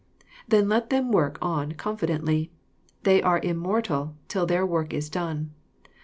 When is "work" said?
1.11-1.37, 4.65-4.95